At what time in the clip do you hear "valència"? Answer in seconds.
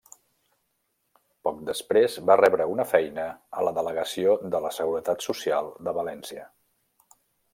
6.01-6.49